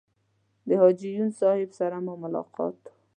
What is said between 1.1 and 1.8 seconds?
یون صاحب